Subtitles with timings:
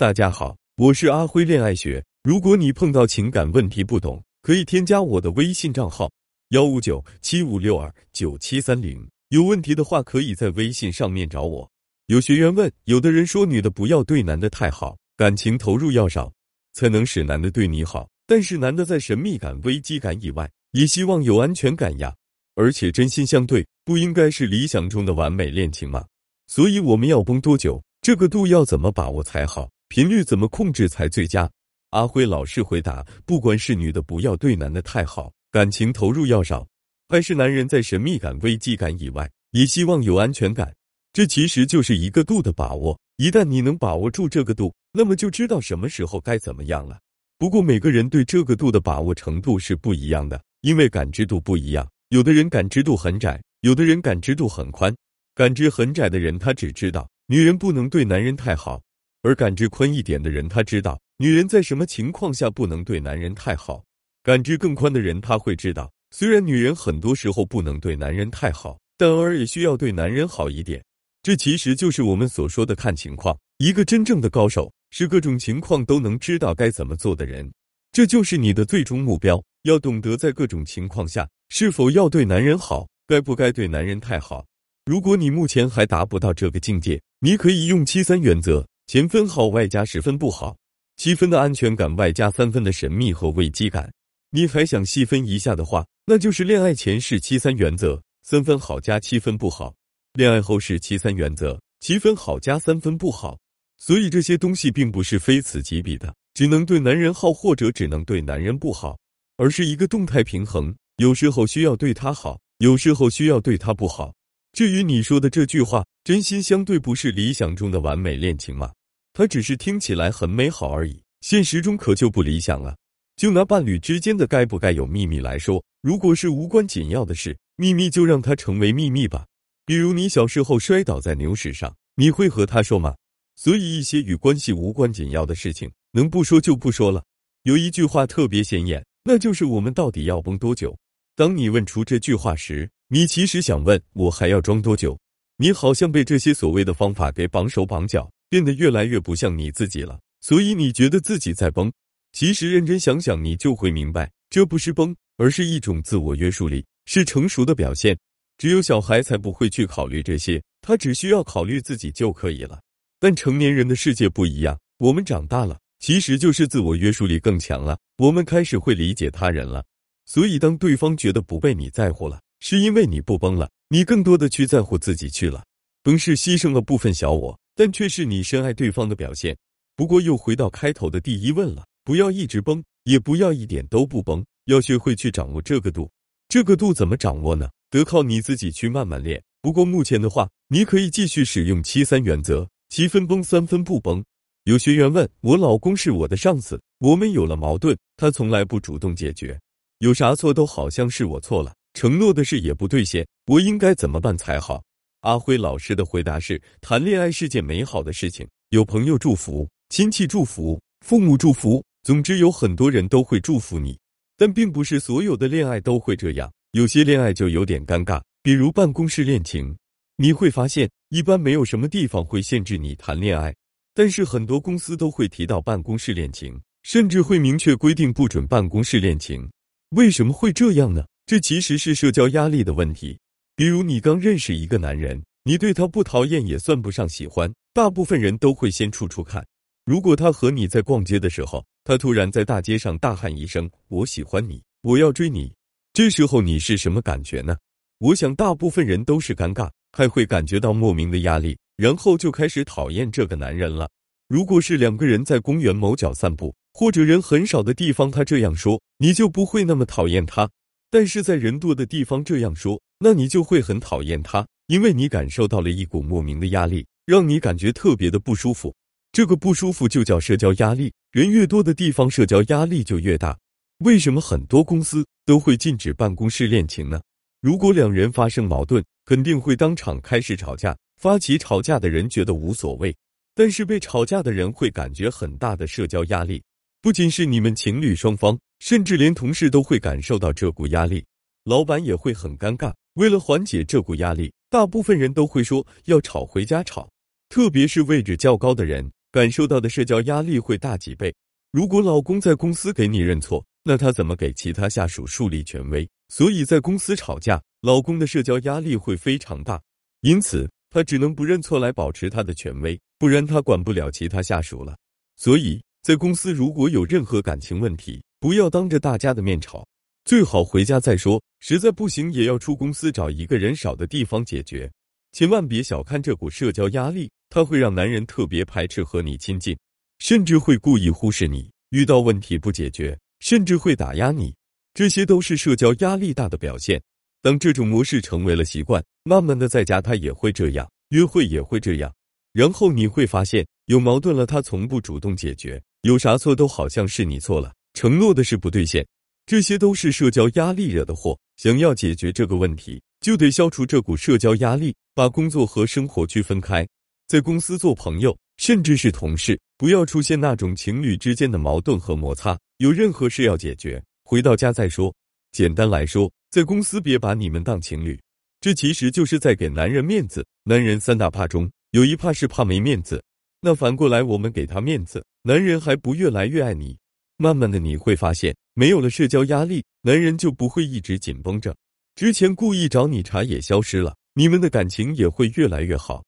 [0.00, 2.02] 大家好，我是阿辉恋爱学。
[2.22, 6.10] 如果你碰到情感问题不懂，可以添加我的微信账号
[6.52, 9.06] 幺五九七五六二九七三零。
[9.28, 11.70] 有问题的话，可以在微信上面找我。
[12.06, 16.32] 有学员问，有的人说女的不要对男的太好，感情投入要少，
[16.72, 18.08] 才能使男的对你好。
[18.26, 22.10] 但是男的在神秘感、危机感以外，也希望有安全感呀。
[22.54, 26.06] 而且真心相对，不应该是理想中的完美恋情吗？
[26.46, 27.82] 所以我们要绷多久？
[28.00, 29.68] 这个度要怎么把握才好？
[29.90, 31.50] 频率怎么控制才最佳？
[31.90, 36.64] 阿辉老师回答：不管是女的不要对男的太好，感情投入要少，
[37.08, 40.72] 还是男人在神秘感、危机感以外，也希望有安全感，
[41.12, 42.96] 这其实就是一个度的把握。
[43.16, 47.00] 一旦你能把握住这个度，那么就知道什么时候该怎么样了。
[47.36, 54.94] 不过每个人对这个度的把握程度是不一样的，因为感知度不一样，有的人感知度很窄，有的人感知度很宽。
[55.34, 58.80] 感知很窄的人，他只知道女人不能对男人太好。
[59.22, 63.82] 而感知宽一点的人，他知道女人在什么情况下不能对男人太好；
[64.22, 70.82] 感知更宽的人，他会知道，虽然女人很多时候不能对男人太好，但偶尔也需要对男人好一点。
[71.22, 73.36] 这其实就是我们所说的看情况。
[73.58, 77.50] 一个真正的高手是各种情况都能知道该怎么做的人。
[77.92, 84.46] 这就是你的最终目标，要懂得在各种情况下是否要对男人好，该不该对男人太好。
[84.86, 88.66] 如果你目前还达不到这个境界，你可以用七三原则。
[88.92, 90.56] 前分好外加十分不好，
[90.96, 93.88] 七分的安全感外加三分的神秘和危机感。
[94.32, 99.72] 你还想细分一下的话，那就是恋爱前是七三原则，三分好加七分不好；
[100.14, 103.38] 恋爱后是七三原则，七分好加三分不好。
[103.78, 108.98] 所以这些东西并不是非此即彼的，只能对男人好或者只能对男人不好，
[109.36, 110.74] 而是一个动态平衡。
[110.96, 114.12] 有时候需要对他好，有时候需要对他不好。
[114.52, 118.72] 至于你说的这句话，真心相对不是理想中的完美恋情吗？
[119.12, 122.76] 它只是听起来很美好而已，现实中可就不理想了。
[123.16, 129.26] 就拿伴侣之间的该不该有秘密来说，如果是无关紧要的事，秘密就让它成为秘密吧。
[129.66, 132.94] 比如你小时候摔倒在牛屎上，你会和他说吗？
[133.36, 137.04] 所以一些与关系无关紧要的事情，能不说就不说了。
[137.42, 140.76] 有一句话特别显眼，那就是我们到底要绷多久？
[141.14, 144.98] 当你问出这句话时，你其实想问我还要装多久？
[145.36, 148.10] 你好像被这些所谓的方法给绑手绑脚。
[148.30, 151.70] 变得越来越不像你自己了，所以你觉得自己在崩。
[152.12, 157.98] 其实认真想想，你就会明白，这不是崩，而是一种自我约束力，是成熟的表现。
[158.38, 162.60] 只有小孩才不会去考虑这些，他只需要考虑自己就可以了。
[163.00, 167.78] 但成年人的世界不一样，我们长大了，其实就是自我约束力更强了。
[167.98, 169.64] 我们开始会理解他人了，
[170.06, 175.44] 所以当对方觉得不被你在乎了，是因为你不崩了，你更多的去在乎自己去了。
[175.82, 177.38] 崩是牺牲了部分小我。
[177.56, 179.36] 但却是你深爱对方的表现。
[179.76, 185.90] 不过又回到开头的第一问了：不要一直崩，也不要一点都不崩，要学会去掌握这个度。
[186.28, 187.50] 这个度怎么掌握呢？
[187.68, 189.22] 得靠你自己去慢慢练。
[189.42, 194.02] 不过目前的话，你可以继续使用七三原则：七分崩，三分不崩。
[194.44, 199.38] 有学员问我：老公是我的上司，我们有了矛盾，他从来不主动解决，
[199.80, 204.62] 有啥错都好像是我错了，承诺的事也不兑现，我应该怎么办才好？
[205.00, 213.78] 阿辉老师的回答是：谈恋爱是件美好的事情，有朋友祝福、亲戚祝福、父母祝福，总之有很多人都会祝福你。
[214.18, 219.56] 但并不是所有的恋爱都会这样，有些恋爱就有点尴尬，比如办公室恋情。
[219.96, 223.34] 你会发现，一般没有什么地方会限制你谈恋爱，
[223.74, 229.26] 但是很多公司都会提到办公室恋情，甚至会明确规定不准办公室恋情。
[229.70, 230.84] 为什么会这样呢？
[231.06, 232.98] 这其实是社交压力的问题。
[233.40, 239.26] 比如你刚认识一个男人，你对他不讨厌也算不上喜欢，大部分人都会先处处看。
[239.64, 245.32] 如果他和你在逛街的时候，他突然在大街上大喊一声“我喜欢你，我要追你”，
[245.72, 247.34] 这时候你是什么感觉呢？
[247.78, 253.70] 我想大部分人都是尴尬，还会感觉到莫名的压力，然后就开始讨厌这个男人了。
[254.06, 260.28] 如果是两个人在公园某角散步，或者人很少的地方，他这样说，你就不会那么讨厌他。
[260.70, 268.54] 但是在人多的地方这样说，那你就会很讨厌他，因为你感受到了一股莫名的压力，让你感觉特别的不舒服。
[268.90, 270.72] 这个不舒服就叫社交压力。
[270.90, 273.16] 人越多的地方，社交压力就越大。
[273.58, 276.80] 为什么很多公司都会禁止办公室恋情呢？
[277.20, 280.56] 如果两人发生矛盾，肯定会当场开始吵架。
[280.80, 282.74] 发起吵架的人觉得无所谓，
[283.14, 286.22] 但是被吵架的人会感觉很大的社交压力。
[286.62, 288.18] 不仅是你们情侣双方。
[288.40, 290.82] 甚至连同事都会感受到这股压力，
[291.24, 292.54] 老板也会很尴尬。
[292.74, 296.68] 为了缓解这股压力，大部分人都会说要吵回家吵。
[297.08, 300.94] 特别是位置较高的人，感受到的社交压力会大几倍。
[301.32, 305.68] 如果老公在公司给你认错，那他怎么给其他下属树立权威？
[305.88, 309.40] 所以在公司吵架，老公的社交压力会非常大，
[309.80, 314.56] 因此他只能不认错来保持他的权威，不然他管不了其他下属了。
[314.96, 319.44] 所以在公司如果有任何感情问题，不要当着大家的面吵，
[319.84, 321.02] 最好回家再说。
[321.20, 324.50] 实在不行，也要出公司找一个人少的地方解决。
[324.92, 329.36] 千万别小看这股社交压力，它会让男人特别排斥和你亲近，
[329.78, 331.30] 甚至会故意忽视你。
[331.50, 332.78] 遇到问题不解决。
[333.00, 334.14] 甚至会打压你，
[334.52, 336.60] 这些都是社交压力大的表现。
[337.00, 341.74] 当这种模式成为了习惯，慢慢的在家他也会这样，约会也会这样。
[342.12, 348.66] 然后你会发现，有矛盾了他从不主动解决，有啥错都好像是你错了，承诺的事不兑现，
[349.10, 350.96] 这些都是社交压力惹的祸。
[351.16, 356.46] 想要解决这个问题，就得消除这股社交压力，把工作和生活区分开，
[356.86, 362.16] 在公司做朋友，甚至是同事，不要出现那种情侣之间的矛盾和摩擦。
[362.36, 364.72] 有任何事要解决，回到家再说。
[365.10, 367.76] 简单来说，在公司别把你们当情侣，
[368.20, 370.06] 这其实就是在给男人面子。
[370.22, 372.80] 男人三大怕中有一怕是怕没面子，
[373.20, 376.56] 那反过来我们给他面子，男人还不越来越爱你。
[377.02, 381.34] 慢慢的你会发现，没有了社交压力，男人就不会一直紧绷着，
[381.74, 385.82] 之前故意找你茬也消失了，你们的感情也会越来越好。